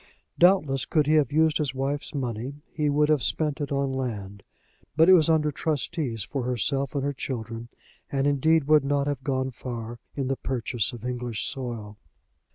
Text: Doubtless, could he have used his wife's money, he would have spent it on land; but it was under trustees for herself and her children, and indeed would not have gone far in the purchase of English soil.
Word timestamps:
Doubtless, 0.39 0.85
could 0.85 1.05
he 1.05 1.13
have 1.13 1.31
used 1.31 1.59
his 1.59 1.75
wife's 1.75 2.11
money, 2.15 2.63
he 2.73 2.89
would 2.89 3.07
have 3.09 3.21
spent 3.21 3.61
it 3.61 3.71
on 3.71 3.93
land; 3.93 4.41
but 4.95 5.07
it 5.07 5.13
was 5.13 5.29
under 5.29 5.51
trustees 5.51 6.23
for 6.23 6.41
herself 6.41 6.95
and 6.95 7.03
her 7.03 7.13
children, 7.13 7.67
and 8.11 8.25
indeed 8.25 8.63
would 8.63 8.83
not 8.83 9.05
have 9.05 9.23
gone 9.23 9.51
far 9.51 9.99
in 10.15 10.27
the 10.27 10.35
purchase 10.37 10.91
of 10.91 11.05
English 11.05 11.43
soil. 11.45 11.99